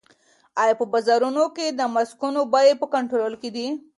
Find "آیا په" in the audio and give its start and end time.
0.61-0.85